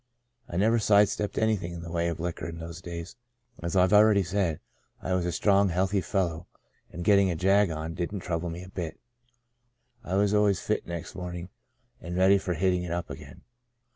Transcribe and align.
I 0.49 0.57
never 0.57 0.79
side 0.79 1.09
stepped 1.09 1.37
anything 1.37 1.73
in 1.73 1.83
the 1.83 1.91
way 1.91 2.07
of 2.07 2.19
liquor 2.19 2.47
in 2.49 2.57
those 2.57 2.81
days. 2.81 3.15
As 3.61 3.75
I've 3.75 3.93
already 3.93 4.23
said, 4.23 4.59
I 4.99 5.13
was 5.13 5.27
a 5.27 5.31
strong, 5.31 5.69
healthy 5.69 6.01
fellow, 6.01 6.47
and 6.91 7.03
getting 7.05 7.29
a 7.29 7.35
jag 7.35 7.69
on 7.69 7.93
didn't 7.93 8.21
trouble 8.21 8.49
me 8.49 8.63
a 8.63 8.69
bit. 8.69 8.99
I 10.03 10.15
was 10.15 10.33
always 10.33 10.59
fit 10.59 10.87
next 10.87 11.13
morning 11.13 11.49
and 12.01 12.17
ready 12.17 12.39
for 12.39 12.55
hitting 12.55 12.81
it 12.81 12.89
up 12.91 13.11
again. 13.11 13.43